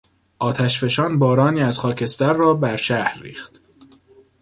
[0.39, 3.61] آتشفشان بارانی از خاکستر را بر شهر ریخت.